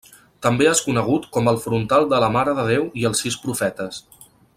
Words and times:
També 0.43 0.65
és 0.69 0.79
conegut 0.85 1.27
com 1.35 1.51
el 1.51 1.59
Frontal 1.65 2.07
de 2.13 2.21
la 2.25 2.31
Mare 2.37 2.57
de 2.61 2.65
Déu 2.71 2.89
i 3.03 3.07
els 3.11 3.23
sis 3.27 3.37
profetes. 3.45 4.01